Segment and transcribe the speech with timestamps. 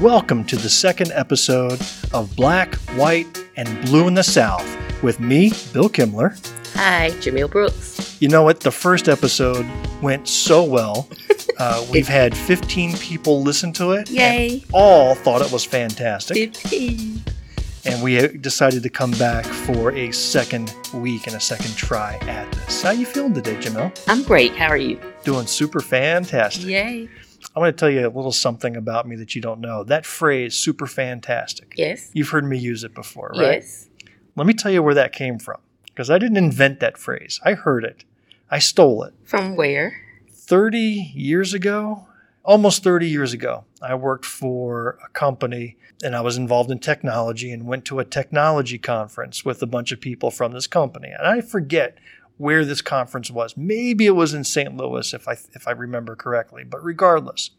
[0.00, 1.80] Welcome to the second episode
[2.12, 4.62] of Black, White, and Blue in the South
[5.02, 6.36] with me, Bill Kimler.
[6.74, 8.20] Hi, Jumelle Brooks.
[8.20, 8.60] You know what?
[8.60, 9.66] The first episode
[10.02, 11.08] went so well.
[11.58, 14.10] Uh, we've had 15 people listen to it.
[14.10, 14.62] Yay.
[14.74, 16.54] All thought it was fantastic.
[16.54, 17.22] 15.
[17.86, 22.52] And we decided to come back for a second week and a second try at
[22.52, 22.82] this.
[22.82, 23.98] How you feeling today, Jumelle?
[24.06, 24.54] I'm great.
[24.54, 25.00] How are you?
[25.24, 26.66] Doing super fantastic.
[26.66, 27.08] Yay.
[27.56, 29.82] I want to tell you a little something about me that you don't know.
[29.82, 31.72] That phrase, super fantastic.
[31.78, 32.10] Yes.
[32.12, 33.62] You've heard me use it before, right?
[33.62, 33.88] Yes.
[34.36, 35.56] Let me tell you where that came from.
[35.86, 37.40] Because I didn't invent that phrase.
[37.42, 38.04] I heard it.
[38.50, 39.14] I stole it.
[39.24, 40.02] From where?
[40.30, 42.06] 30 years ago,
[42.44, 47.50] almost 30 years ago, I worked for a company and I was involved in technology
[47.50, 51.08] and went to a technology conference with a bunch of people from this company.
[51.08, 51.96] And I forget
[52.38, 53.56] where this conference was.
[53.56, 54.76] Maybe it was in St.
[54.76, 57.50] Louis if I if I remember correctly, but regardless,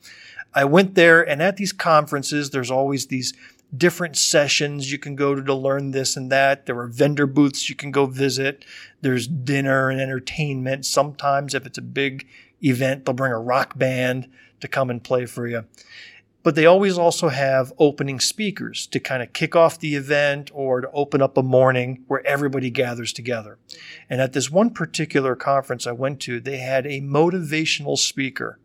[0.53, 3.33] I went there and at these conferences there's always these
[3.75, 6.65] different sessions you can go to to learn this and that.
[6.65, 8.63] There are vendor booths you can go visit.
[9.01, 10.85] There's dinner and entertainment.
[10.85, 12.27] Sometimes if it's a big
[12.63, 14.29] event, they'll bring a rock band
[14.61, 15.65] to come and play for you.
[16.47, 20.79] But they always also have opening speakers to kind of kick off the event or
[20.79, 23.57] to open up a morning where everybody gathers together.
[24.09, 28.59] And at this one particular conference I went to, they had a motivational speaker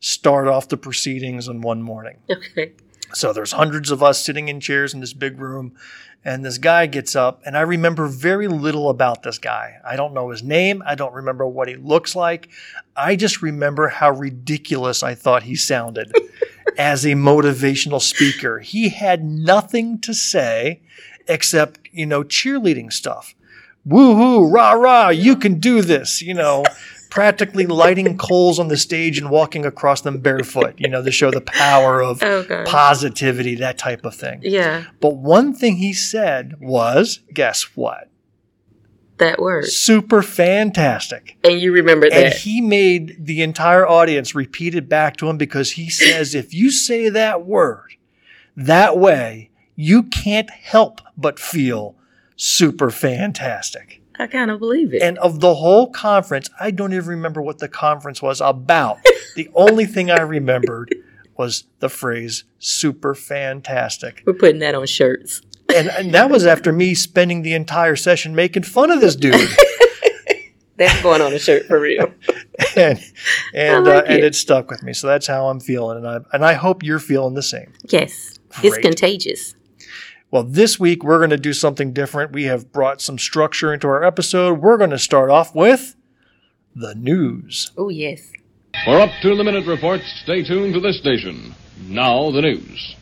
[0.00, 2.20] start off the proceedings on one morning.
[2.30, 2.72] Okay.
[3.12, 5.76] So there's hundreds of us sitting in chairs in this big room,
[6.24, 9.76] and this guy gets up, and I remember very little about this guy.
[9.84, 10.82] I don't know his name.
[10.86, 12.48] I don't remember what he looks like.
[12.96, 16.10] I just remember how ridiculous I thought he sounded
[16.78, 18.60] as a motivational speaker.
[18.60, 20.80] He had nothing to say
[21.28, 23.34] except, you know, cheerleading stuff.
[23.86, 26.64] Woohoo, rah, rah, you can do this, you know
[27.14, 31.30] practically lighting coals on the stage and walking across them barefoot, you know, to show
[31.30, 32.64] the power of oh, Okay.
[32.66, 34.40] positivity, that type of thing.
[34.42, 34.82] Yeah.
[35.00, 38.08] But one thing he said was, guess what?
[39.18, 39.66] That word.
[39.66, 41.36] Super fantastic.
[41.44, 42.24] And you remember that.
[42.24, 46.52] And he made the entire audience repeat it back to him because he says, if
[46.52, 47.94] you say that word
[48.56, 51.96] that way, you can't help but feel
[52.36, 54.00] super fantastic.
[54.18, 55.02] I kind of believe it.
[55.02, 58.98] And of the whole conference, I don't even remember what the conference was about.
[59.36, 60.94] the only thing I remembered
[61.36, 64.22] was the phrase super fantastic.
[64.24, 65.42] We're putting that on shirts.
[65.74, 69.34] And, and that was after me spending the entire session making fun of this dude.
[70.76, 72.12] That's going on a shirt for real.
[72.76, 73.00] and
[73.54, 74.24] and, like uh, and it.
[74.24, 74.92] it stuck with me.
[74.92, 75.98] So that's how I'm feeling.
[75.98, 77.72] And I, and I hope you're feeling the same.
[77.84, 78.38] Yes.
[78.62, 79.54] It's contagious.
[80.32, 82.32] Well, this week we're going to do something different.
[82.32, 84.60] We have brought some structure into our episode.
[84.60, 85.94] We're going to start off with
[86.74, 87.70] the news.
[87.78, 88.32] Oh, yes.
[88.84, 91.54] For up to the minute reports, stay tuned to this station.
[91.86, 92.96] Now the news.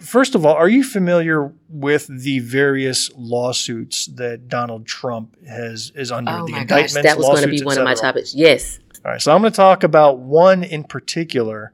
[0.00, 6.10] First of all, are you familiar with the various lawsuits that Donald Trump has is
[6.12, 6.92] under Oh, the my gosh.
[6.92, 8.34] That was going to be one of my topics.
[8.34, 8.78] Yes.
[9.04, 11.72] All right, so I'm going to talk about one in particular,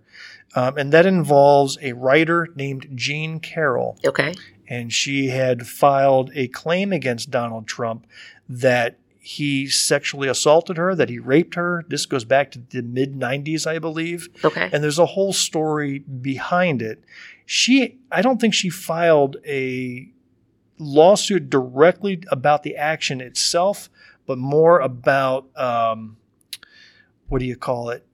[0.55, 4.35] um, and that involves a writer named Jean Carroll, Okay.
[4.69, 8.07] and she had filed a claim against Donald Trump
[8.49, 11.83] that he sexually assaulted her, that he raped her.
[11.89, 14.29] This goes back to the mid 90s, I believe.
[14.45, 14.69] Okay.
[14.71, 17.03] and there's a whole story behind it.
[17.47, 20.09] She, I don't think she filed a
[20.79, 23.91] lawsuit directly about the action itself,
[24.27, 26.17] but more about um,
[27.29, 28.07] what do you call it?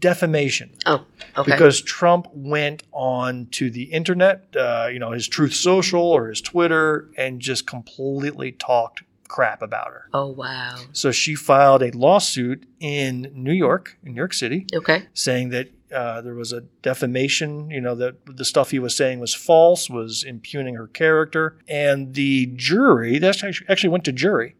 [0.00, 0.70] Defamation.
[0.86, 1.04] oh,
[1.36, 1.50] okay.
[1.52, 6.40] Because Trump went on to the internet, uh, you know, his Truth Social or his
[6.40, 10.08] Twitter, and just completely talked crap about her.
[10.14, 10.76] oh, wow.
[10.92, 15.06] So she filed a lawsuit in New York, in New York City, Okay.
[15.14, 19.20] saying that uh, there was a defamation, you know, that the stuff he was saying
[19.20, 21.58] was false, was impugning her character.
[21.68, 24.56] And the jury, that actually actually went to jury,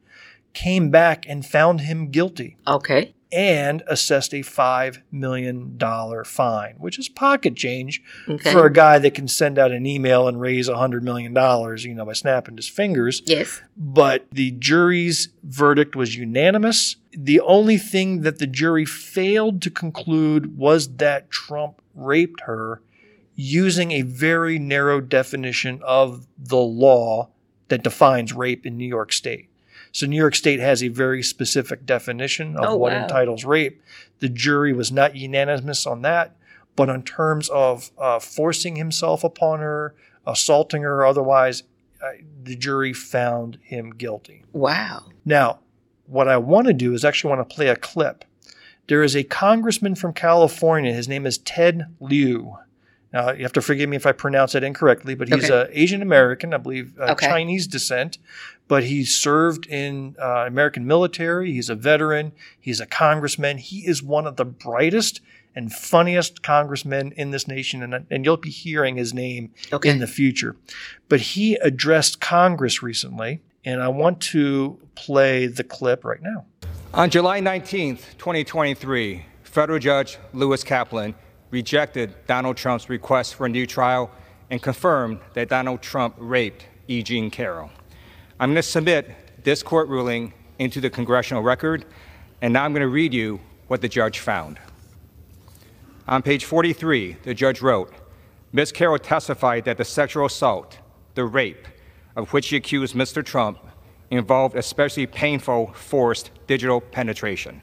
[0.53, 3.15] came back and found him guilty Okay.
[3.33, 5.79] And assessed a $5 million
[6.25, 8.53] fine, which is pocket change Okay.
[8.53, 11.33] for a guy that can send out an email and raise $100 million,
[11.79, 13.61] you know, by snapping his fingers yes.
[13.77, 16.97] but the jury's verdict was unanimous.
[17.13, 22.81] The only thing that the jury failed to conclude was that Trump raped her
[23.35, 27.29] using a very narrow definition of the law
[27.69, 29.46] that defines rape in New York State.
[29.97, 33.05] So New York State has a very specific definition of Oh, what wow.
[33.05, 33.81] entitles rape.
[34.19, 36.37] The jury was not unanimous on that,
[36.77, 39.95] but on terms of uh, forcing himself upon her,
[40.27, 41.63] assaulting her, otherwise,
[42.05, 42.11] uh,
[42.43, 44.45] the jury found him guilty.
[44.53, 45.05] Wow.
[45.25, 45.61] Now,
[46.05, 48.27] what I want to do is actually want to play a clip.
[48.89, 50.93] There is a congressman from California.
[50.93, 52.59] His name is Ted Lieu.
[53.13, 55.71] Now, you have to forgive me if I pronounce it incorrectly, but he's Okay.
[55.73, 57.27] a Asian American, I believe, uh, Okay.
[57.29, 58.19] Chinese descent.
[58.69, 61.53] But he served in uh, American military.
[61.53, 62.33] He's a veteran.
[62.61, 63.59] He's a congressman.
[63.59, 65.21] He is one of the brightest
[65.55, 69.89] and funniest congressmen in this nation, and, and you'll be hearing his name Okay.
[69.89, 70.57] in the future.
[71.09, 76.45] But he addressed Congress recently, and I want to play the clip right now.
[76.93, 81.15] On July 19th, 2023, federal judge Lewis Kaplan
[81.57, 84.11] rejected Donald Trump's request for a new trial
[84.51, 87.03] and confirmed that Donald Trump raped E.
[87.03, 87.71] Jean Carroll.
[88.39, 89.11] I'm going to submit
[89.43, 91.87] this court ruling into the congressional record,
[92.43, 94.59] and now I'm going to read you what the judge found.
[96.07, 97.91] On page 43, the judge wrote
[98.53, 98.71] Ms.
[98.71, 100.79] Carroll testified that the sexual assault,
[101.15, 101.67] the rape,
[102.17, 103.25] of which she accused Mr.
[103.25, 103.59] Trump
[104.11, 107.63] involved especially painful, forced digital penetration.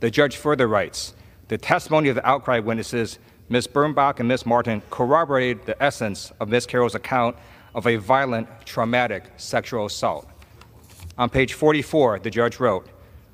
[0.00, 1.14] The judge further writes
[1.48, 3.18] The testimony of the outcry witnesses,
[3.48, 3.66] Ms.
[3.66, 4.46] Birnbach and Ms.
[4.46, 6.66] Martin, corroborated the essence of Ms.
[6.66, 7.36] Carroll's account
[7.74, 10.28] of a violent, traumatic sexual assault.
[11.18, 12.88] On page 44, the judge wrote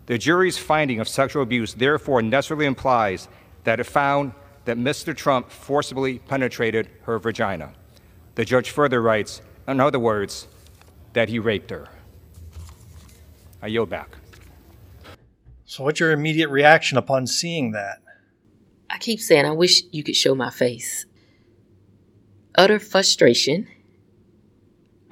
[0.07, 3.29] The jury's finding of sexual abuse therefore necessarily implies
[3.65, 4.33] that it found
[4.65, 5.17] that Mr.
[5.17, 7.73] Trump forcibly penetrated her vagina.
[8.35, 10.49] The judge further writes, in other words,
[11.13, 11.89] that he raped her.
[13.63, 14.17] I yield back.
[15.71, 18.01] So, what's your immediate reaction upon seeing that?
[18.91, 21.07] I keep saying, I wish you could show my face.
[22.57, 23.69] Utter frustration.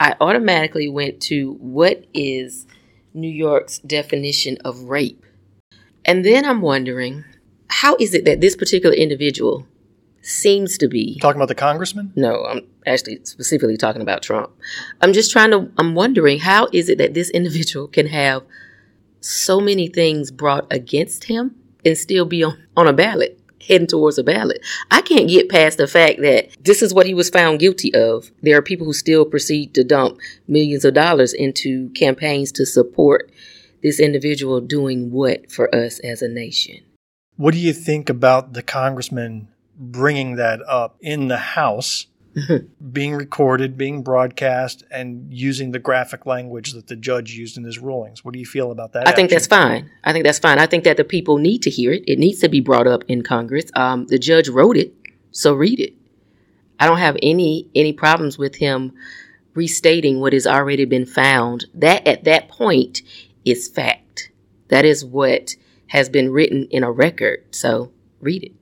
[0.01, 2.67] I automatically went to what is
[3.15, 5.25] New York's definition of rape?
[6.05, 7.25] And then I'm wondering,
[7.69, 9.65] how is it that this particular individual
[10.23, 12.13] seems to be Talking about the congressman?
[12.17, 14.51] no, I'm actually specifically talking about Trump.
[15.01, 18.43] I'm just trying to, I'm wondering how is it that this individual can have
[19.21, 21.55] so many things brought against him
[21.85, 24.61] and still be on, on a ballot, heading towards a ballot?
[24.91, 28.31] I can't get past the fact that this is what he was found guilty of.
[28.43, 33.31] There are people who still proceed to dump millions of dollars into campaigns to support
[33.83, 36.81] this individual doing what for us as a nation.
[37.37, 39.49] What do you think about the congressman
[39.79, 42.07] bringing that up in the House,
[42.93, 47.79] being recorded, being broadcast, and using the graphic language that the judge used in his
[47.79, 48.25] rulings?
[48.25, 49.09] What do you feel about that?
[49.09, 49.91] I think that's fine.
[50.05, 50.59] I think that's fine.
[50.59, 52.05] I think that the people need to hear it.
[52.07, 53.67] It needs to be brought up in Congress.
[53.75, 54.95] Um, the judge wrote it,
[55.31, 55.95] so read it.
[56.81, 58.93] I don't have any any problems with him
[59.55, 61.67] restating what has already been found.
[61.75, 63.03] That at that point
[63.45, 64.31] is fact.
[64.69, 65.57] That is what
[65.89, 67.45] has been written in a record.
[67.51, 68.53] So read it.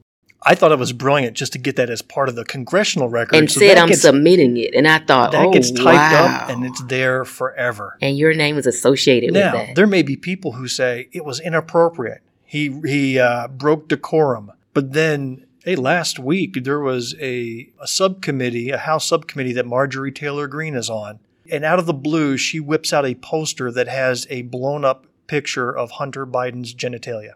[0.48, 3.34] I thought it was brilliant just to get that as part of the congressional record.
[3.34, 4.74] And so said I'm gets, submitting it.
[4.74, 6.38] And I thought, that oh gets typed wow.
[6.44, 7.98] up and it's there forever.
[8.00, 9.74] and your name is associated Now, with that.
[9.74, 12.22] there may be people who say it was inappropriate.
[12.44, 18.70] He he uh, broke decorum, but then hey, last week there was a, a subcommittee,
[18.70, 21.18] a House subcommittee that Marjorie Taylor Greene is on,
[21.50, 25.06] and out of the blue, she whips out a poster that has a blown up
[25.26, 27.32] picture of Hunter Biden's genitalia.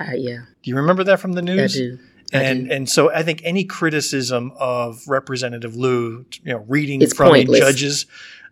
[0.00, 1.74] Uh, yeah, Do you remember that from the news?
[1.74, 1.98] I do.
[2.32, 7.28] And and so I think any criticism of Representative Lieu, you know, reading It's from
[7.28, 7.60] pointless.
[7.60, 8.06] a judge's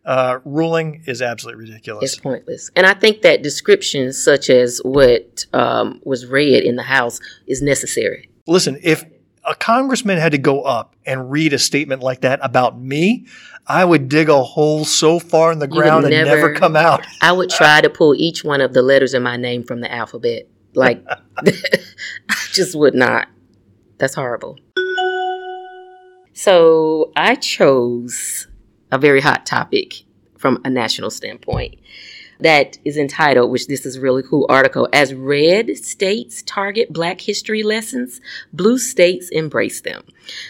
[0.06, 2.12] uh, ruling is absolutely ridiculous.
[2.12, 2.70] It's pointless.
[2.76, 7.61] And I think that descriptions such as what um, was read in the House is
[7.61, 8.31] necessary.
[8.46, 9.05] Listen, if
[9.44, 13.27] a congressman had to go up and read a statement like that about me,
[13.67, 17.05] I would dig a hole so far in the ground and never never- come out.
[17.20, 19.93] I would try to pull each one of the letters in my name from the
[19.93, 20.48] alphabet.
[20.74, 21.05] Like,
[21.36, 21.53] I
[22.53, 23.29] just would not.
[23.98, 24.58] That's horrible.
[26.32, 28.46] So I chose
[28.93, 30.05] a very hot topic
[30.36, 31.76] from a national standpoint
[32.41, 37.62] that is entitled, which this is really cool article, as red states target black history
[37.62, 38.20] lessons,
[38.53, 40.05] blue states embrace them.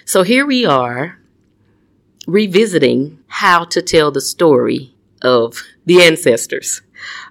[0.05, 1.21] So here we are
[2.27, 6.83] revisiting how to tell the story of the ancestors.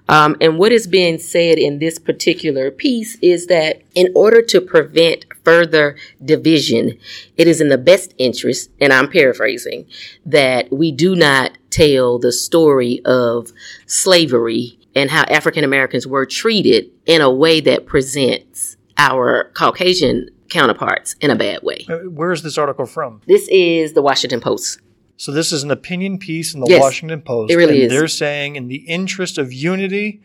[0.08, 4.60] Um, and what is being said in this particular piece is that in order to
[4.60, 6.98] prevent further division,
[7.36, 9.86] it is in the best interest, and I'm paraphrasing,
[10.24, 13.50] that we do not tell the story of
[13.86, 21.16] slavery and how African Americans were treated in a way that presents our Caucasian counterparts
[21.20, 21.84] in a bad way.
[21.88, 23.20] Uh, Where is this article from?
[23.26, 24.80] This is the Washington Post.
[25.16, 27.52] So this is an opinion piece in the Yes, Washington Post.
[27.52, 27.90] it really and is.
[27.90, 30.20] They're saying, in the interest of unity,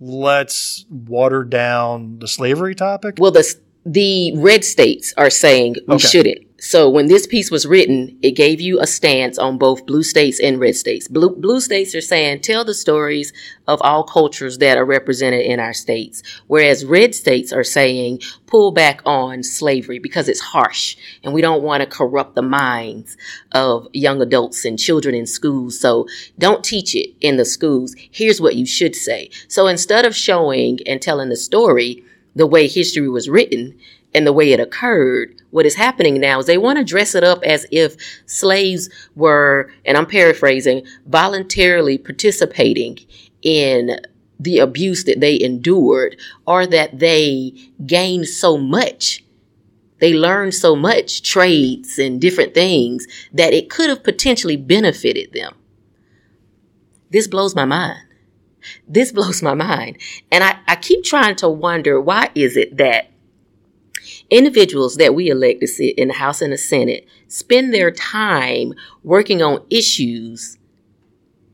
[0.00, 3.16] let's water down the slavery topic.
[3.18, 6.06] Well, the the red states are saying we Okay.
[6.08, 6.45] shouldn't.
[6.58, 10.40] So when this piece was written, it gave you a stance on both blue states
[10.40, 11.06] and red states.
[11.06, 13.34] Blue, blue states are saying, tell the stories
[13.68, 16.22] of all cultures that are represented in our states.
[16.46, 21.62] Whereas red states are saying, pull back on slavery because it's harsh and we don't
[21.62, 23.18] want to corrupt the minds
[23.52, 25.78] of young adults and children in schools.
[25.78, 26.06] So
[26.38, 27.94] don't teach it in the schools.
[28.10, 29.28] Here's what you should say.
[29.48, 32.02] So instead of showing and telling the story
[32.34, 33.78] the way history was written,
[34.16, 37.22] and the way it occurred, what is happening now is they want to dress it
[37.22, 42.98] up as if slaves were, and I'm paraphrasing, voluntarily participating
[43.42, 44.00] in
[44.40, 47.52] the abuse that they endured or that they
[47.84, 49.22] gained so much.
[49.98, 55.54] They learned so much trades and different things that it could have potentially benefited them.
[57.10, 58.00] This blows my mind.
[58.88, 59.98] This blows my mind.
[60.32, 63.10] And I, I keep trying to wonder why is it that
[64.30, 68.74] Individuals that we elect to sit in the House and the Senate spend their time
[69.02, 70.58] working on issues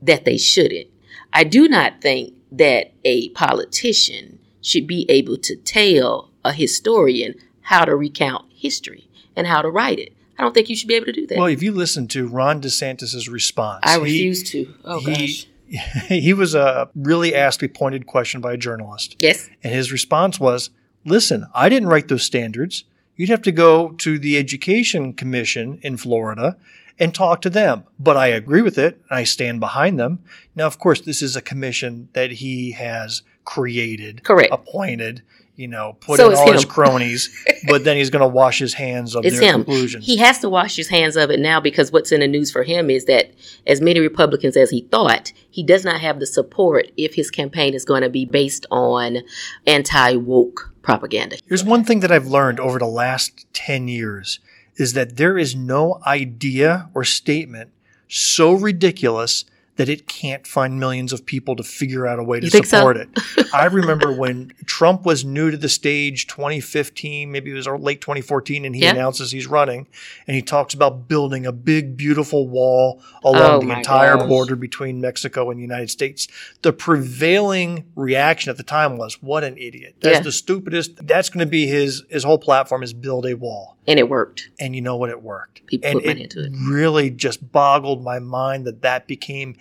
[0.01, 0.89] that they shouldn't.
[1.33, 7.85] I do not think that a politician should be able to tell a historian how
[7.85, 10.13] to recount history and how to write it.
[10.39, 11.39] I don't think you should be able to do that.
[11.39, 14.75] Well, if you listen to Ron DeSantis's response, I refuse he, to.
[14.85, 15.47] Oh, he, gosh.
[16.09, 19.17] He was uh, really asked a pointed question by a journalist.
[19.21, 19.49] Yes.
[19.63, 20.71] And his response was,
[21.05, 22.85] listen, I didn't write those standards.
[23.17, 26.57] You'd have to go to the Education Commission in Florida
[26.99, 27.85] and talk to them.
[27.99, 30.21] But I agree with it I stand behind them.
[30.55, 35.23] Now, of course, this is a commission that he has created, correct, appointed,
[35.57, 36.55] you know, put so in all him.
[36.55, 39.65] his cronies, but then he's going to wash his hands of it's their him.
[39.65, 40.07] conclusions.
[40.07, 42.63] He has to wash his hands of it now because what's in the news for
[42.63, 43.33] him is that
[43.67, 47.75] as many Republicans as he thought, he does not have the support if his campaign
[47.75, 49.19] is going to be based on
[49.67, 51.37] anti woke propaganda.
[51.47, 54.41] Here's one thing that I've learned over the last 10 years
[54.77, 57.71] is that there is no idea or statement
[58.09, 59.45] so ridiculous
[59.77, 63.03] that it can't find millions of people to figure out a way to support so?
[63.03, 63.47] it.
[63.55, 68.67] I remember when Trump was new to the stage 2015, maybe it was late 2014,
[68.67, 68.91] and he yeah.
[68.91, 69.89] announces he's running
[70.27, 74.29] and he talks about building a big, beautiful wall along oh the entire gosh.
[74.29, 76.29] border between Mexico and the United States.
[76.61, 79.97] The prevailing reaction at the time was, what an idiot.
[80.01, 80.23] That's yeah.
[80.23, 81.07] the stupidest.
[81.07, 83.79] That's going to be his, his whole platform is build a wall.
[83.87, 84.51] And it worked.
[84.61, 85.11] And you know what?
[85.11, 85.67] It worked.
[85.67, 86.53] People and put money into it.
[86.69, 89.57] Really just boggled my mind that that became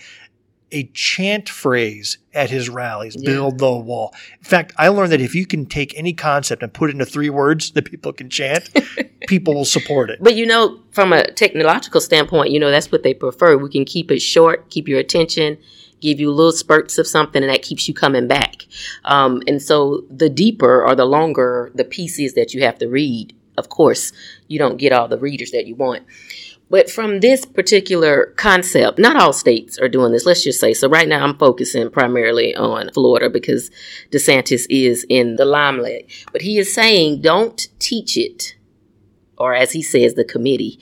[0.71, 3.29] a chant phrase at his rallies yeah.
[3.29, 4.13] build the wall.
[4.39, 7.05] In fact, I learned that if you can take any concept and put it into
[7.05, 8.69] three words that people can chant,
[9.27, 10.19] people will support it.
[10.21, 13.57] But you know, from a technological standpoint, you know, that's what they prefer.
[13.57, 15.57] We can keep it short, keep your attention,
[15.99, 18.65] give you little spurts of something, and that keeps you coming back.
[19.05, 22.87] Um, and so the deeper or the longer the piece is that you have to
[22.87, 24.11] read, of course,
[24.47, 26.03] you don't get all the readers that you want.
[26.71, 30.73] But from this particular concept, not all states are doing this, let's just say.
[30.73, 33.69] So right now I'm focusing primarily on Florida because
[34.09, 36.09] DeSantis is in the limelight.
[36.31, 38.55] But he is saying don't teach it,
[39.37, 40.79] or as he says, the committee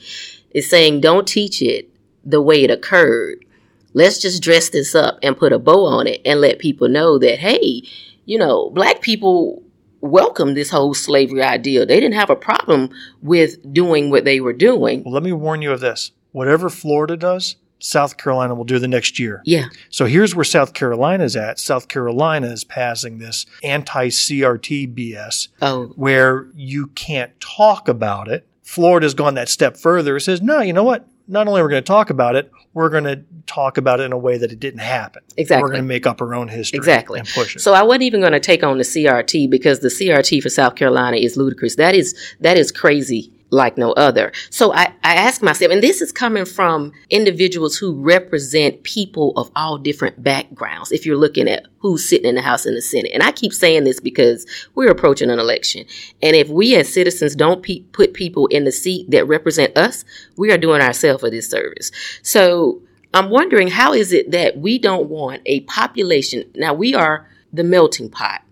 [0.52, 1.90] is saying don't teach it
[2.24, 3.44] the way it occurred.
[3.92, 7.18] Let's just dress this up and put a bow on it and let people know
[7.18, 7.82] that, hey,
[8.26, 9.64] you know, black people
[10.00, 11.86] welcomed this whole slavery idea.
[11.86, 12.90] They didn't have a problem
[13.22, 15.02] with doing what they were doing.
[15.04, 16.12] Well, let me warn you of this.
[16.32, 19.42] Whatever Florida does, South Carolina will do the next year.
[19.44, 19.66] Yeah.
[19.88, 21.58] So here's where South Carolina's at.
[21.58, 25.86] South Carolina is passing this anti CRT BS oh.
[25.96, 28.46] where you can't talk about it.
[28.62, 30.16] Florida's gone that step further.
[30.16, 31.08] It says, no, you know what?
[31.30, 34.04] Not only are we going to talk about it, we're going to talk about it
[34.04, 35.22] in a way that it didn't happen.
[35.36, 35.62] Exactly.
[35.62, 36.76] We're going to make up our own history.
[36.76, 37.20] Exactly.
[37.20, 37.60] And push it.
[37.60, 40.74] So I wasn't even going to take on the CRT because the CRT for South
[40.74, 41.76] Carolina is ludicrous.
[41.76, 44.32] That is that is crazy like no other.
[44.50, 49.50] So I, I ask myself, and this is coming from individuals who represent people of
[49.56, 50.92] all different backgrounds.
[50.92, 53.52] If you're looking at who's sitting in the House and the Senate, and I keep
[53.52, 55.84] saying this because we're approaching an election,
[56.22, 60.04] and if we as citizens don't pe- put people in the seat that represent us,
[60.36, 61.90] we are doing ourselves a disservice.
[62.22, 66.44] So I'm wondering how is it that we don't want a population?
[66.54, 68.42] Now we are the melting pot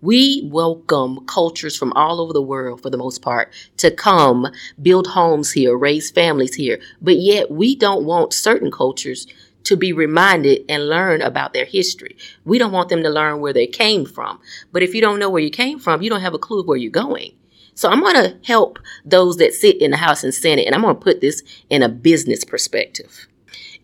[0.00, 4.46] we welcome cultures from all over the world, for the most part, to come
[4.80, 6.78] build homes here, raise families here.
[7.00, 9.26] But yet, we don't want certain cultures
[9.64, 12.16] to be reminded and learn about their history.
[12.44, 14.40] We don't want them to learn where they came from.
[14.72, 16.66] But if you don't know where you came from, you don't have a clue of
[16.66, 17.32] where you're going.
[17.74, 20.82] So I'm going to help those that sit in the House and Senate, and I'm
[20.82, 23.28] going to put this in a business perspective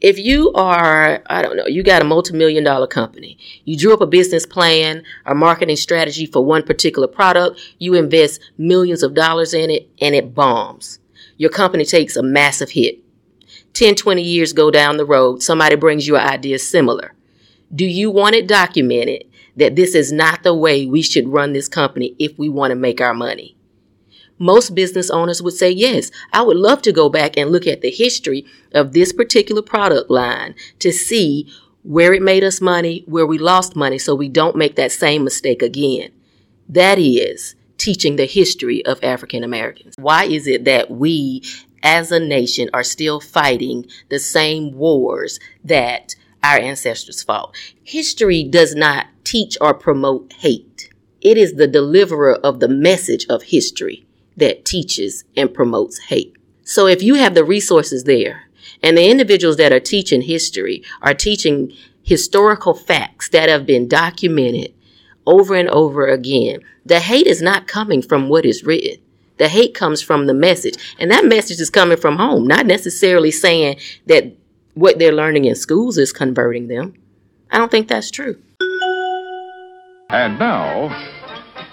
[0.01, 4.01] if you are, I don't know, you got a multi-million dollar company, you drew up
[4.01, 9.55] a business plan, a marketing strategy for one particular product, you invest millions of dollars
[9.55, 10.99] in it and it bombs.
[11.37, 12.99] Your company takes a massive hit.
[13.73, 17.15] 10, 20 years go down the road, somebody brings you an idea similar.
[17.75, 19.25] Do you want it documented
[19.57, 22.77] that this is not the way we should run this company if we want to
[22.77, 23.54] make our money?
[24.39, 27.81] Most business owners would say, yes, I would love to go back and look at
[27.83, 31.49] the history of this particular product line to see
[31.83, 35.23] where it made us money, where we lost money, so we don't make that same
[35.23, 36.11] mistake again.
[36.69, 39.95] That is teaching the history of African Americans.
[39.99, 41.43] Why is it that we
[41.83, 47.55] as a nation are still fighting the same wars that our ancestors fought?
[47.85, 50.91] History does not teach or promote hate.
[51.21, 54.04] It is the deliverer of the message of history
[54.37, 56.37] that teaches and promotes hate.
[56.65, 58.49] So if you have the resources there
[58.83, 61.73] and the individuals that are teaching history are teaching
[62.03, 64.75] historical facts that have been documented
[65.27, 69.01] over and over again, the hate is not coming from what is written.
[69.37, 70.75] The hate comes from the message.
[70.99, 74.33] And that message is coming from home, not necessarily saying that
[74.75, 76.95] what they're learning in schools is converting them.
[77.51, 78.41] I don't think that's true.
[80.11, 80.91] And now,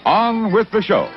[0.04, 1.08] on with the show.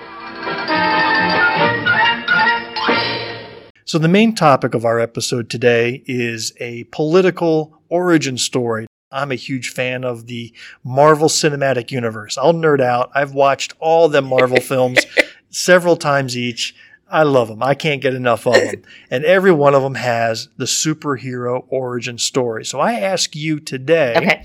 [3.87, 8.87] So, the main topic of our episode today is a political origin story.
[9.11, 10.51] I'm a huge fan of the
[10.83, 12.35] Marvel Cinematic Universe.
[12.35, 13.11] I'll nerd out.
[13.13, 15.05] I've watched all the Marvel films
[15.51, 16.75] several times each.
[17.11, 17.61] I love them.
[17.61, 18.81] I can't get enough of them.
[19.11, 22.65] And every one of them has the superhero origin story.
[22.65, 24.43] So I ask you today, Okay.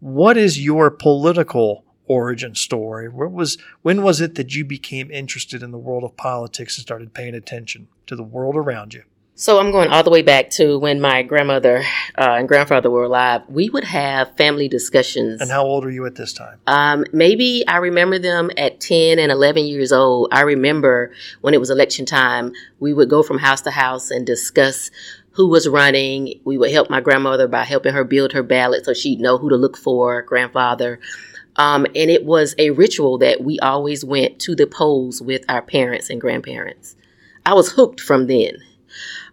[0.00, 3.08] what is your political origin story?
[3.08, 6.82] What was when was it that you became interested in the world of politics and
[6.82, 9.04] started paying attention to the world around you?
[9.34, 11.82] So I'm going all the way back to when my grandmother
[12.18, 13.40] uh, and grandfather were alive.
[13.48, 15.40] We would have family discussions.
[15.40, 16.60] And how old are you at this time?
[16.66, 20.28] Um, maybe I remember them at 10 and 11 years old.
[20.32, 24.26] I remember when it was election time, we would go from house to house and
[24.26, 24.90] discuss
[25.32, 26.40] who was running.
[26.44, 29.48] We would help my grandmother by helping her build her ballot so she'd know who
[29.48, 31.00] to look for, grandfather.
[31.56, 35.62] Um, and it was a ritual that we always went to the polls with our
[35.62, 36.96] parents and grandparents.
[37.44, 38.62] I was hooked from then.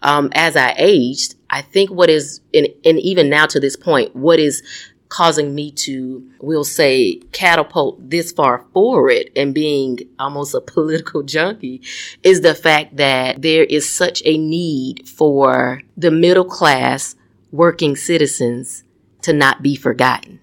[0.02, 4.16] Um, as I aged, I think what is, and, and even now to this point,
[4.16, 4.64] what is
[5.10, 11.82] causing me to, we'll say, catapult this far forward and being almost a political junkie
[12.24, 17.16] is the fact that there is such a need for the middle class
[17.52, 18.84] working citizens
[19.22, 20.40] to not be forgotten.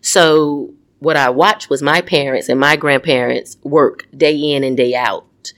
[0.00, 4.94] So what I watched was my parents and my grandparents work day in and day
[4.94, 5.52] out,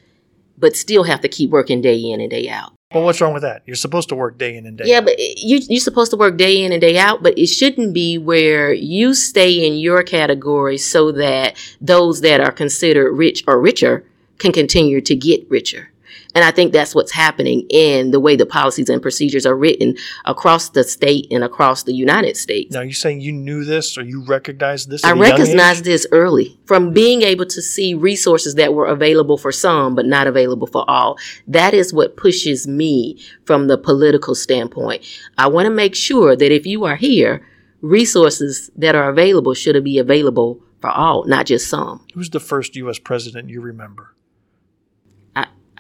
[0.59, 2.73] but still have to keep working day in and day out.
[2.93, 3.63] Well, what's wrong with that?
[3.67, 5.05] You're supposed to work day in and day Yeah, out.
[5.05, 8.19] but you you're supposed to work day in and day out, but it shouldn't be
[8.19, 14.05] where you stay in your category so that those that are considered rich or richer
[14.39, 15.93] can continue to get richer.
[16.35, 19.97] And I think that's what's happening in the way the policies and procedures are written
[20.25, 22.73] across the state and across the United States.
[22.73, 25.05] Now, you're saying you knew this or you recognized this?
[25.05, 25.39] I at a young age?
[25.39, 30.07] recognized this early from being able to see resources that were available for some, but
[30.07, 31.19] not available for all.
[31.47, 35.05] That is what pushes me from the political standpoint.
[35.37, 37.47] I want to make sure that if you are here,
[37.81, 42.07] resources that are available should be available for all, not just some.
[42.15, 42.99] Who's the first U.S.
[42.99, 44.15] president you remember?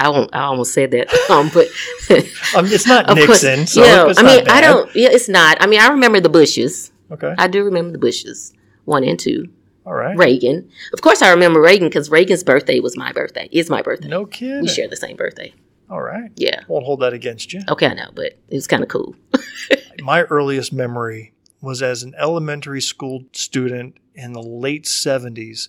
[0.01, 1.67] I, won't, I almost said that, um, but
[2.57, 4.95] Um, it's not of course, Nixon, so you know, I mean, I don't.
[4.97, 5.59] Yeah, it's not.
[5.61, 6.91] I mean, I remember the Bushes.
[7.13, 8.53] Okay, I do remember the Bushes,
[8.85, 9.49] one and two.
[9.87, 10.17] all right.
[10.17, 10.69] Reagan.
[10.93, 13.49] Of course, I remember Reagan because Reagan's birthday was my birthday.
[13.53, 14.09] Is my birthday.
[14.09, 14.63] No kidding.
[14.63, 15.53] We share the same birthday.
[15.89, 16.31] All right.
[16.37, 16.61] Yeah.
[16.69, 17.63] Won't hold that against you.
[17.69, 19.15] Okay, I know, but it was kind of cool.
[20.03, 25.69] My earliest memory was as an elementary school student in the late 70s.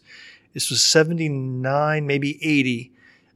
[0.54, 2.92] This was 79, maybe 80,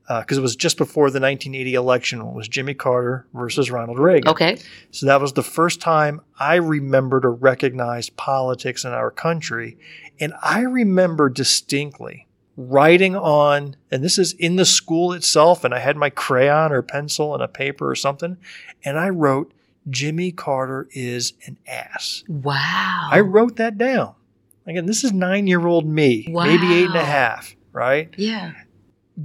[0.07, 2.21] Uh, because it was just before the 1980 election.
[2.21, 4.27] It was Jimmy Carter versus Ronald Reagan.
[4.29, 4.57] Okay.
[4.91, 9.77] So that was the first time I remembered or recognized politics in our country.
[10.19, 15.79] And I remember distinctly writing on, and this is in the school itself, and I
[15.79, 18.37] had my crayon or pencil and a paper or something,
[18.83, 19.51] and I wrote,
[19.89, 22.23] Jimmy Carter is an ass.
[22.27, 23.09] Wow.
[23.11, 24.13] I wrote that down.
[24.67, 27.05] Again, this is nine year old me, maybe eight and a Wow.
[27.05, 28.13] half, right?
[28.17, 28.53] yeah.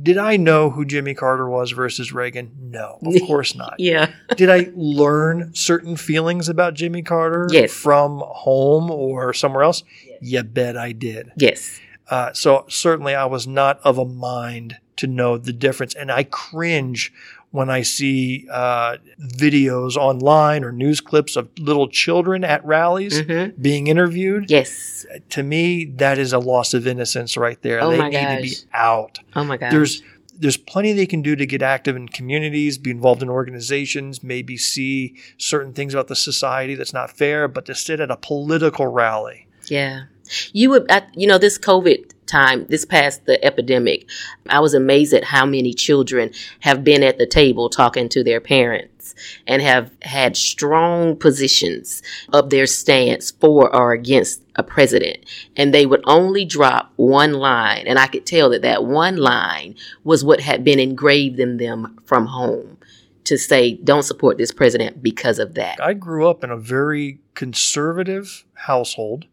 [0.03, 2.53] Did I know who Jimmy Carter was versus Reagan?
[2.61, 3.75] No, of course not.
[3.79, 4.13] Yeah.
[4.37, 7.73] Did I learn certain feelings about Jimmy Carter Yes.
[7.73, 9.83] from home or somewhere else?
[10.21, 11.33] You bet I did.
[11.37, 11.81] Yes.
[12.09, 15.95] Uh, so certainly I was not of a mind to know the difference.
[15.95, 17.13] And I cringe
[17.53, 23.61] when I see uh, videos online or news clips of little children at rallies Mhm.
[23.61, 24.51] being interviewed.
[24.51, 25.05] Yes.
[25.31, 27.81] To me, that is a loss of innocence right there.
[27.83, 28.65] Oh they my need to be gosh.
[28.73, 29.19] out.
[29.35, 29.73] Oh my God.
[29.73, 30.03] There's
[30.39, 34.57] there's plenty they can do to get active in communities, be involved in organizations, maybe
[34.57, 38.87] see certain things about the society that's not fair, but to sit at a political
[38.87, 39.47] rally.
[39.67, 40.05] Yeah.
[40.53, 44.09] You would, you know, this COVID time, this past the epidemic,
[44.49, 48.41] I was amazed at how many children have been at the table talking to their
[48.41, 49.15] parents
[49.47, 55.19] and have had strong positions of their stance for or against a president.
[55.57, 57.87] And they would only drop one line.
[57.87, 61.99] And I could tell that that one line was what had been engraved in them
[62.05, 62.79] from home
[63.25, 65.83] to say, don't support this president because of that.
[65.83, 69.27] I grew up in a very conservative household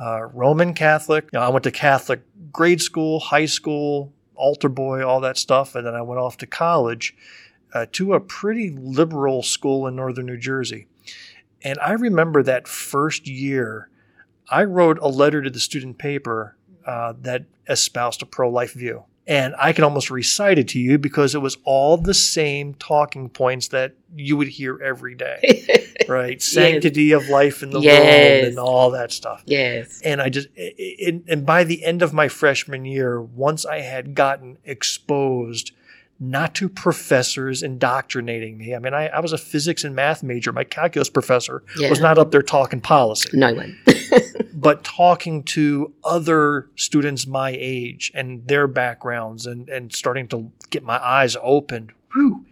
[0.00, 1.28] uh, Roman Catholic.
[1.32, 5.74] You know, I went to Catholic grade school, high school, altar boy, all that stuff,
[5.74, 7.16] and then I went off to college
[7.74, 10.86] uh, to a pretty liberal school in northern New Jersey.
[11.62, 13.88] And I remember that first year,
[14.48, 16.56] I wrote a letter to the student paper
[16.86, 19.04] uh, that espoused a pro life view.
[19.28, 23.28] And I can almost recite it to you because it was all the same talking
[23.28, 26.40] points that you would hear every day, right?
[26.40, 27.22] Sanctity yes.
[27.22, 28.00] of life in the yes.
[28.00, 29.42] world and all that stuff.
[29.44, 30.00] Yes.
[30.02, 34.14] And I just, it, and by the end of my freshman year, once I had
[34.14, 35.72] gotten exposed
[36.20, 38.74] not to professors indoctrinating me.
[38.74, 40.52] I mean, I, I was a physics and math major.
[40.52, 41.90] My calculus professor yeah.
[41.90, 43.30] was not up there talking policy.
[43.34, 43.78] No one.
[44.60, 50.82] but talking to other students my age and their backgrounds and, and starting to get
[50.82, 51.92] my eyes opened.
[52.12, 52.44] Whew,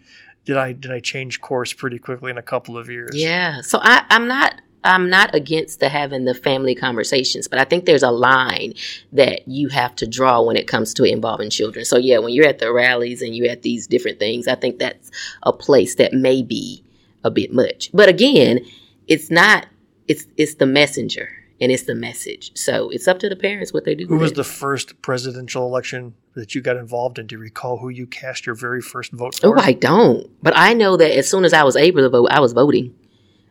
[0.45, 3.11] did I did I change course pretty quickly in a couple of years?
[3.15, 3.61] Yeah.
[3.63, 7.87] So I, I'm not I'm not against the having the family conversations, but I think
[7.87, 8.75] there's a line
[9.11, 11.85] that you have to draw when it comes to involving children.
[11.85, 14.79] So yeah, when you're at the rallies and you're at these different things, I think
[14.79, 15.11] that's
[15.43, 16.85] a place that may be
[17.25, 17.91] a bit much.
[17.93, 18.61] But again,
[19.09, 19.67] it's not
[20.07, 22.57] it's it's the messenger and it's the message.
[22.57, 24.07] So it's up to the parents what they do.
[24.07, 24.37] Who was it.
[24.37, 27.27] the first presidential election that you got involved in?
[27.27, 29.59] Do you recall who you cast your very first vote for?
[29.59, 30.31] Oh, I don't.
[30.43, 32.95] But I know that as soon as I was able to vote, I was voting.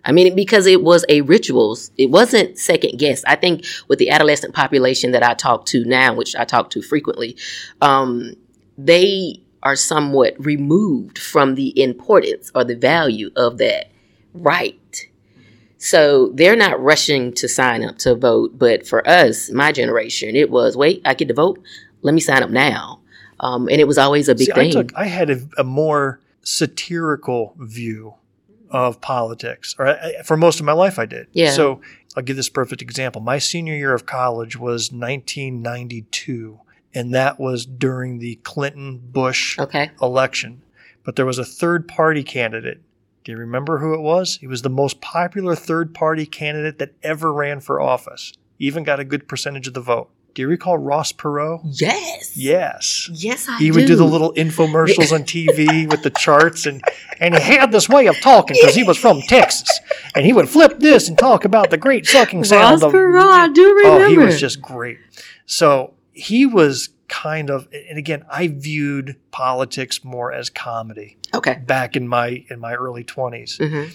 [0.05, 1.89] I mean, because it was a rituals.
[1.97, 3.23] It wasn't second guess.
[3.25, 6.83] I think with the adolescent population that I talk to now, which I talk to
[6.83, 7.35] frequently,
[7.81, 8.35] um,
[8.77, 13.89] they are somewhat removed from the importance or the value of that
[14.33, 15.07] right.
[15.85, 18.57] So they're not rushing to sign up to vote.
[18.57, 21.61] But for us, my generation, it was wait, I get to vote.
[22.01, 23.01] Let me sign up now.
[23.39, 24.69] Um, and it was always a big See, thing.
[24.69, 28.15] I, took, I had a, a more satirical view
[28.71, 31.27] of politics, or I, for most of my life, I did.
[31.33, 31.51] Yeah.
[31.51, 31.81] So
[32.17, 33.21] I'll give this perfect example.
[33.21, 36.59] My senior year of college was 1992,
[36.95, 39.91] and that was during the Clinton Bush okay.
[40.01, 40.63] election.
[41.03, 42.81] But there was a third party candidate.
[43.25, 44.37] Do you remember who it was?
[44.37, 48.31] He was the most popular third party candidate that ever ran for office.
[48.59, 50.11] Even got a good percentage of the vote.
[50.35, 51.61] Do you recall Ross Perot?
[51.63, 52.37] Yes.
[52.37, 53.09] Yes.
[53.11, 53.63] Yes, I do.
[53.63, 56.83] He would do the little infomercials on TV with the charts, and
[57.19, 59.79] and he had this way of talking because he was from Texas,
[60.13, 62.91] and he would flip this and talk about the great sucking sound Ross of.
[62.91, 64.05] Perot, I do remember.
[64.05, 64.99] Oh, he was just great.
[65.47, 71.17] So he was kind of, and again, I viewed politics more as comedy.
[71.45, 71.59] Okay.
[71.59, 73.89] Back in my in my early 20s Mm-hmm.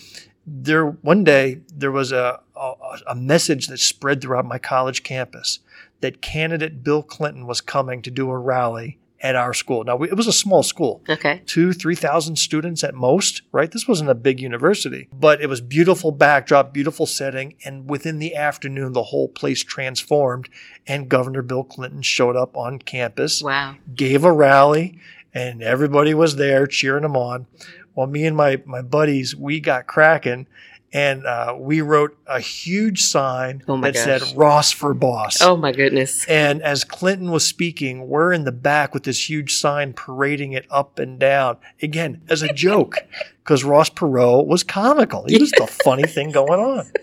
[0.46, 2.72] there one day there was a, a
[3.08, 5.58] a message that spread throughout my college campus
[6.00, 9.84] that candidate Bill Clinton was coming to do a rally at our school.
[9.84, 11.42] Now it was a small school, Okay.
[11.44, 13.42] two three thousand students at most.
[13.52, 18.18] Right, this wasn't a big university, but it was beautiful backdrop, beautiful setting, and within
[18.18, 20.48] the afternoon the whole place transformed,
[20.86, 23.76] and Governor Bill Clinton showed up on campus Wow.
[23.94, 24.98] gave a rally
[25.34, 27.46] and everybody was there cheering them on.
[27.94, 30.46] Well, me and my, my buddies, we got cracking
[30.92, 34.28] and uh, we wrote a huge sign Oh my that gosh.
[34.30, 35.40] said Ross for Boss.
[35.40, 36.24] Oh my goodness.
[36.26, 40.66] And as Clinton was speaking, we're in the back with this huge sign parading it
[40.70, 41.58] up and down.
[41.80, 42.96] Again, as a joke,
[43.44, 45.24] because Ross Perot was comical.
[45.28, 46.90] He was the funny thing going on.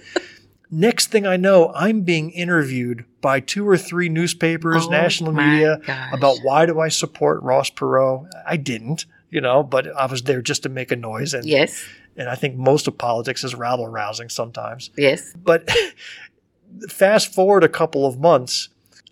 [0.70, 5.80] Next thing I know, I'm being interviewed by two or three newspapers, Oh national media
[5.86, 6.14] gosh.
[6.14, 8.28] about why do I support Ross Perot.
[8.46, 11.34] I didn't, you know, but I was there just to make a noise.
[11.34, 11.86] And, Yes.
[12.18, 14.90] and I think most of politics is rabble rousing sometimes.
[14.98, 15.34] Yes.
[15.42, 15.70] But
[16.90, 18.70] fast forward a couple of months,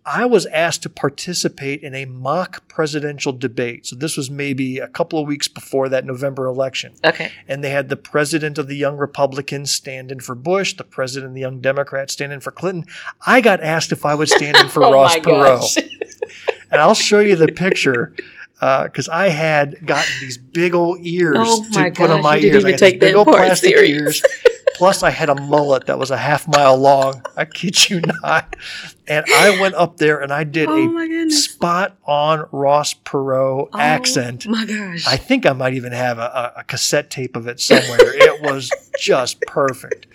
[0.08, 3.88] I was asked to participate in a mock presidential debate.
[3.88, 6.94] So this was maybe a couple of weeks before that November election.
[7.04, 7.32] Okay.
[7.48, 11.30] And they had the president of the Young Republicans stand in for Bush, the president
[11.32, 12.86] of the Young Democrats stand in for Clinton.
[13.26, 15.60] I got asked if I would stand in for oh Ross Perot.
[15.60, 15.76] gosh.
[16.72, 18.14] And I'll show you the picture
[18.60, 22.66] uh, because I had gotten these big old ears Oh to put on my ears.
[22.66, 24.22] I take these big old plastic serious.
[24.22, 24.24] ears
[24.76, 27.22] Plus, I had a mullet that was a half mile long.
[27.38, 28.56] I kid you not.
[29.08, 33.80] And I went up there and I did Oh a spot on Ross Perot Oh
[33.80, 34.48] accent.
[34.48, 35.08] my gosh.
[35.08, 38.00] I think I might even have a, a, cassette tape of it somewhere.
[38.02, 40.08] it was just perfect.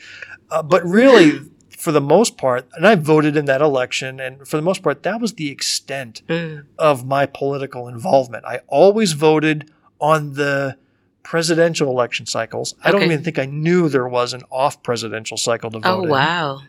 [0.50, 1.40] Uh, but really,
[1.78, 5.02] for the most part, and I voted in that election, and for the most part,
[5.04, 6.64] that was the extent Mm.
[6.78, 8.44] of my political involvement.
[8.44, 9.70] I always voted
[10.00, 10.76] on the
[11.22, 12.74] presidential election cycles.
[12.82, 13.12] I don't Okay.
[13.12, 16.08] even think I knew there was an off presidential cycle to vote Oh in.
[16.10, 16.60] wow.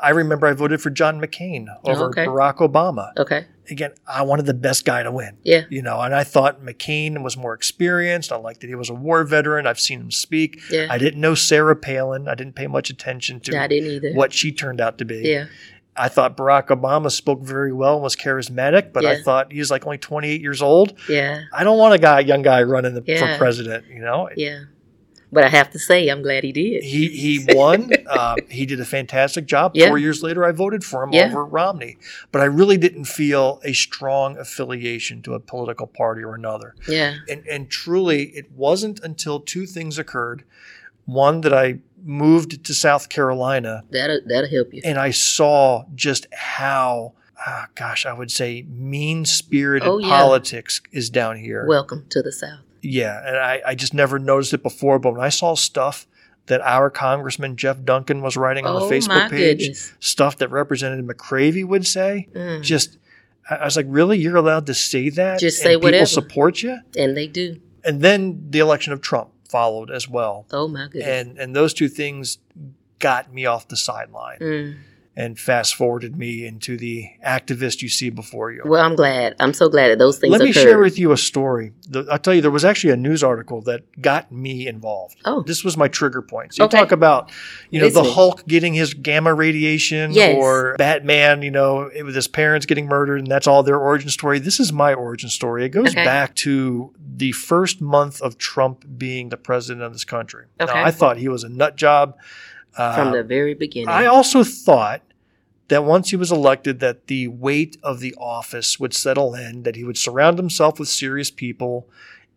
[0.00, 2.26] I remember I voted for John McCain oh, over Okay.
[2.26, 3.12] Barack Obama.
[3.16, 3.46] Okay.
[3.70, 5.38] Again, I wanted the best guy to win.
[5.42, 5.62] Yeah.
[5.70, 8.30] You know, and I thought McCain was more experienced.
[8.30, 9.66] I liked that he was a war veteran.
[9.66, 10.60] I've seen him speak.
[10.70, 10.88] Yeah.
[10.90, 12.28] I didn't know Sarah Palin.
[12.28, 14.12] I didn't pay much attention to I didn't either.
[14.14, 15.22] what she turned out to be.
[15.28, 15.46] Yeah.
[15.96, 19.70] I thought Barack Obama spoke very well and was charismatic, but I thought he was
[19.70, 20.98] like only 28 years old.
[21.08, 21.42] Yeah.
[21.52, 23.32] I don't want a guy, young guy running the, Yeah.
[23.32, 23.86] for president.
[23.88, 24.60] You know, Yeah.
[25.32, 26.84] But I have to say, I'm glad he did.
[26.84, 27.90] he he won.
[28.08, 29.72] uh, he did a fantastic job.
[29.74, 29.88] Yeah.
[29.88, 31.26] Four years later, I voted for him Yeah.
[31.26, 31.96] over Romney,
[32.30, 36.76] but I really didn't feel a strong affiliation to a political party or another.
[36.88, 37.14] Yeah.
[37.28, 40.44] And and truly, it wasn't until two things occurred.
[41.04, 44.82] One that I moved to South Carolina That'll that'll help you.
[44.84, 47.14] and I saw just how,
[47.46, 50.08] ah, gosh, I would say mean spirited Oh, yeah.
[50.08, 51.64] politics is down here.
[51.66, 52.60] Welcome to the South.
[52.82, 56.06] yeah, and I, I just never noticed it before, but when I saw stuff
[56.46, 59.94] that our Congressman Jeff Duncan was writing on Oh, the Facebook page, goodness.
[60.00, 62.62] stuff that Representative McCravy would say, Mm.
[62.62, 62.98] just
[63.48, 65.38] I was like, really, you're allowed to say that?
[65.38, 66.06] Just and say people whatever.
[66.06, 67.60] support you, And they do.
[67.84, 71.06] and then the election of Trump followed as well, Oh my goodness.
[71.06, 72.38] and and those two things
[72.98, 74.38] got me off the sideline.
[74.40, 74.76] Mm.
[75.16, 78.62] And fast forwarded me into the activist you see before you.
[78.64, 79.36] Well, I'm glad.
[79.38, 81.72] I'm so glad that those things Let me share with you a story.
[81.88, 85.16] The, I'll tell you, there was actually a news article that got me involved.
[85.24, 85.42] Oh.
[85.42, 86.54] This was my trigger point.
[86.54, 86.78] So you Okay.
[86.78, 87.30] talk about,
[87.70, 88.02] you know, the.
[88.14, 90.36] Hulk getting his gamma radiation Yes.
[90.36, 94.38] or Batman, you know, with his parents getting murdered and that's all their origin story.
[94.38, 95.64] This is my origin story.
[95.64, 96.04] It goes Okay.
[96.04, 100.46] back to the first month of Trump being the president of this country.
[100.60, 100.72] Okay.
[100.72, 102.14] Now, I thought he was a nut job.
[102.76, 103.88] Uh, from the very beginning.
[103.88, 105.02] I also thought
[105.68, 109.76] that once he was elected that the weight of the office would settle in, that
[109.76, 111.88] he would surround himself with serious people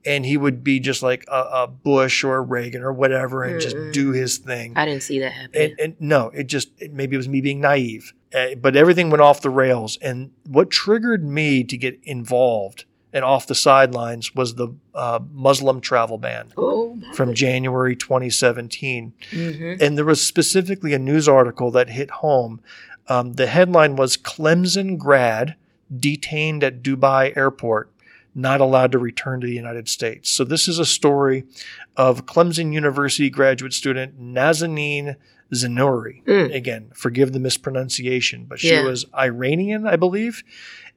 [0.05, 3.59] and he would be just like a, a Bush or a Reagan or whatever and
[3.59, 3.91] just Mm-mm.
[3.91, 4.73] do his thing.
[4.77, 5.61] I didn't see that happen.
[5.61, 9.09] And, and no, it just it, maybe it was me being naive, uh, but everything
[9.09, 9.97] went off the rails.
[10.01, 15.79] And what triggered me to get involved and off the sidelines was the uh, Muslim
[15.81, 19.81] travel ban oh, from January 2017 Mhm.
[19.81, 22.59] and there was specifically a news article that hit home.
[23.07, 25.55] Um, the headline was Clemson grad
[25.97, 27.89] detained at Dubai airport,
[28.35, 30.29] not allowed to return to the United States.
[30.29, 31.45] So this is a story
[31.95, 35.15] of Clemson University graduate student Nazanin
[35.53, 36.23] Zinouri.
[36.25, 36.53] Mm.
[36.53, 38.83] Again, forgive the mispronunciation, but she Yeah.
[38.83, 40.43] was Iranian, I believe.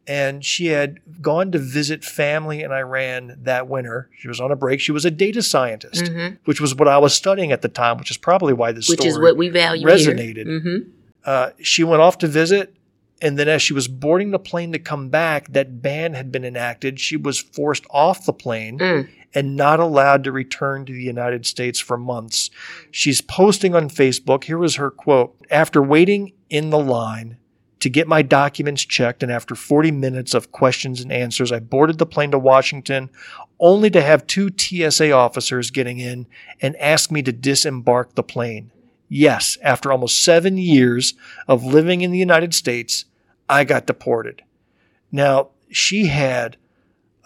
[0.07, 4.09] And she had gone to visit family in Iran that winter.
[4.17, 4.81] She was on a break.
[4.81, 6.39] She was a data scientist Mhm.
[6.45, 8.99] which was what I was studying at the time, which is probably why this Which
[9.01, 10.63] story is what we value resonated.
[10.63, 10.77] hmm
[11.25, 12.75] Uh, she went off to visit,
[13.21, 16.45] and then as she was boarding the plane to come back, that ban had been
[16.47, 16.99] enacted.
[16.99, 19.09] She was forced off the plane Mm.
[19.35, 22.49] and not allowed to return to the United States for months.
[22.91, 24.45] She's posting on Facebook.
[24.45, 27.37] Here was her quote After waiting in the line,
[27.81, 31.99] to get my documents checked, and after 40 minutes of questions and answers, I boarded
[31.99, 33.11] the plane to Washington,
[33.59, 36.27] only to have two TSA officers getting in
[36.61, 38.71] and ask me to disembark the plane.
[39.09, 41.15] Yes, after almost seven years
[41.49, 43.07] of living in the United States,
[43.49, 44.43] I got deported.
[45.11, 46.57] Now, she had,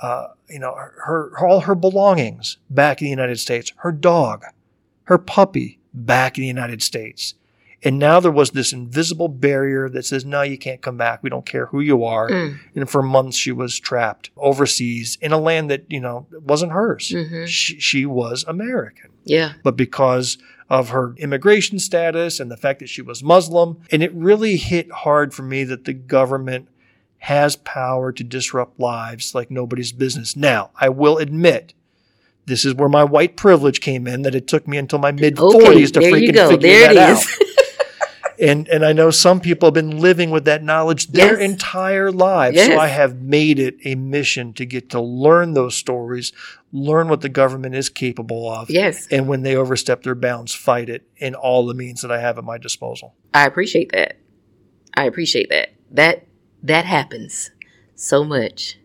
[0.00, 4.44] uh, you know, her, her all her belongings back in the United States, her dog,
[5.04, 7.34] her puppy back in the United States.
[7.84, 11.22] And now there was this invisible barrier that says, no, you can't come back.
[11.22, 12.30] We don't care who you are.
[12.30, 12.58] Mm.
[12.74, 17.10] And for months, she was trapped overseas in a land that, you know, wasn't hers.
[17.14, 17.46] Mhm.
[17.46, 19.10] She, she was American.
[19.24, 19.52] Yeah.
[19.62, 20.38] But because
[20.70, 24.90] of her immigration status and the fact that she was Muslim, and it really hit
[24.90, 26.68] hard for me that the government
[27.18, 30.36] has power to disrupt lives like nobody's business.
[30.36, 31.74] Now, I will admit,
[32.46, 35.36] this is where my white privilege came in, that it took me until my mid
[35.36, 35.84] 40s Okay.
[35.86, 36.48] to freaking go.
[36.50, 37.18] figure There it that is.
[37.26, 37.46] out.
[38.40, 41.50] And and I know some people have been living with that knowledge their Yes.
[41.50, 42.56] entire lives.
[42.56, 42.68] Yes.
[42.68, 46.32] So I have made it a mission to get to learn those stories,
[46.72, 48.70] learn what the government is capable of.
[48.70, 49.06] yes.
[49.10, 52.38] And when they overstep their bounds, fight it in all the means that I have
[52.38, 53.14] at my disposal.
[53.32, 54.16] I appreciate that.
[54.94, 55.70] I appreciate that.
[55.90, 56.26] That
[56.62, 57.50] that happens
[57.94, 58.78] so much.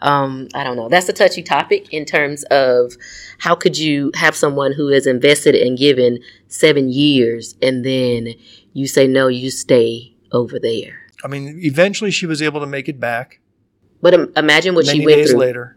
[0.00, 0.88] Um, I don't know.
[0.88, 2.94] That's a touchy topic in terms of
[3.38, 8.34] how could you have someone who has invested and given seven years and then
[8.72, 11.00] you say, no, you stay over there.
[11.24, 13.40] I mean, eventually she was able to make it back.
[14.00, 15.40] But um, imagine what many she went days through.
[15.40, 15.74] later.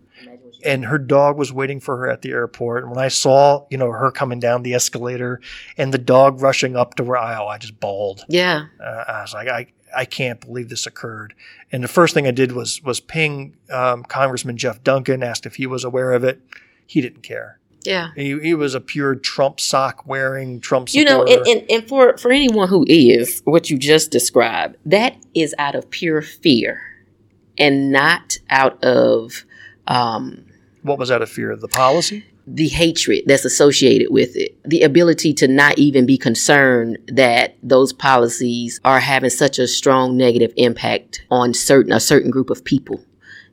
[0.63, 2.83] And her dog was waiting for her at the airport.
[2.83, 5.41] And when I saw, you know, her coming down the escalator
[5.75, 8.23] and the dog rushing up to her aisle, I just bawled.
[8.29, 8.65] Yeah.
[8.79, 11.33] Uh, I was like, I, I can't believe this occurred.
[11.71, 15.55] And the first thing I did was was ping um, Congressman Jeff Duncan, asked if
[15.55, 16.41] he was aware of it.
[16.85, 17.59] He didn't care.
[17.83, 18.09] Yeah.
[18.15, 20.99] He, he was a pure Trump sock wearing Trump sock.
[20.99, 25.17] You know, and, and, and for, for anyone who is what you just described, that
[25.33, 26.81] is out of pure fear
[27.57, 29.45] and not out of
[29.87, 30.45] um,
[30.83, 31.51] what was out of fear?
[31.51, 32.25] Of the policy?
[32.53, 37.93] The hatred that's associated with it, the ability to not even be concerned that those
[37.93, 42.99] policies are having such a strong negative impact on certain a certain group of people.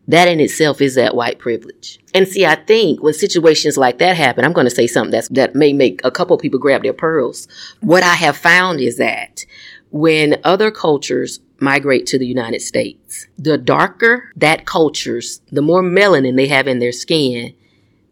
[0.09, 2.01] That in itself is that white privilege.
[2.15, 5.29] And see, I think when situations like that happen, I'm going to say something that's,
[5.29, 7.47] that may make a couple people grab their pearls.
[7.81, 9.45] What I have found is that
[9.91, 16.37] when other cultures migrate to the United States, the darker that cultures, the more melanin
[16.37, 17.55] they have in their skin,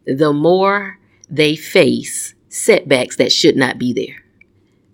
[0.06, 4.22] the more they face setbacks that should not be there.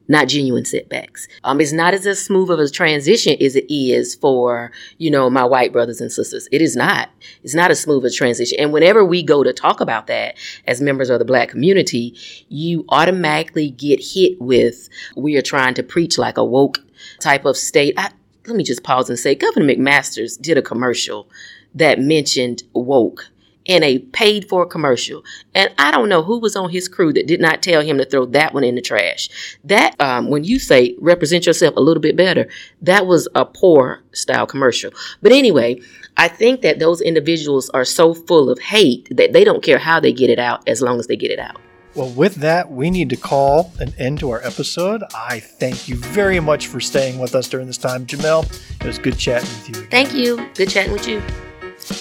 [0.08, 1.28] Not genuine setbacks.
[1.44, 5.44] Um, it's not as smooth of a transition as it is for, you know, my
[5.44, 6.48] white brothers and sisters.
[6.50, 7.08] It is not.
[7.42, 8.58] It's not as smooth a transition.
[8.60, 12.16] And whenever we go to talk about that as members of the black community,
[12.48, 16.78] you automatically get hit with, we are trying to preach like a woke
[17.20, 17.94] type of state.
[17.96, 18.10] I,
[18.46, 21.28] let me just pause and say, Governor McMaster's did a commercial
[21.74, 23.30] that mentioned woke
[23.64, 25.22] in a paid for commercial.
[25.54, 28.04] And I don't know who was on his crew that did not tell him to
[28.04, 29.28] throw that one in the trash.
[29.64, 32.48] That, um, when you say represent yourself a little bit better,
[32.82, 34.90] that was a poor style commercial.
[35.20, 35.80] But anyway,
[36.16, 40.00] I think that those individuals are so full of hate that they don't care how
[40.00, 41.60] they get it out as long as they get it out.
[41.94, 45.02] Well, with that, we need to call an end to our episode.
[45.14, 48.44] I thank you very much for staying with us during this time, Jumelle.
[48.80, 49.74] It was good chatting with you.
[49.74, 49.90] Again.
[49.90, 50.48] Thank you.
[50.54, 51.22] Good chatting with you.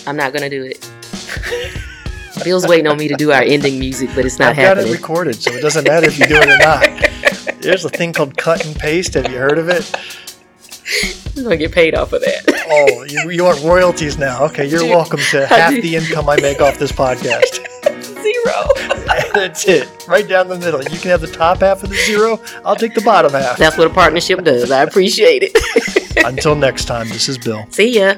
[0.08, 0.89] I'm not going to do it.
[2.44, 4.94] Bill's waiting on me to do our ending music, but it's not I've got happening.
[4.94, 7.62] it recorded, so it doesn't matter if you do it or not.
[7.62, 9.13] There's a thing called cut and paste.
[9.13, 9.94] Have you heard of it?
[11.38, 12.65] I'm going to get paid off of that.
[12.70, 14.44] Oh, you, you want royalties now?
[14.46, 17.60] Okay, you're Dude, welcome to half the income I make off this podcast.
[18.22, 19.32] Zero.
[19.34, 20.82] That's it, right down the middle.
[20.84, 22.39] You can have the top half of the zero.
[22.65, 23.58] I'll take the bottom half.
[23.58, 24.72] That's what a partnership does.
[24.72, 26.26] I appreciate it.
[26.26, 27.65] Until next time, this is Bill.
[27.70, 28.15] See ya.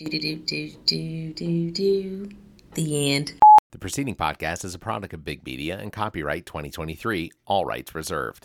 [0.00, 2.30] Do do do do do do.
[2.72, 3.34] The end.
[3.70, 8.38] The preceding podcast is a product of Big Media and copyright 2023, all rights reserved.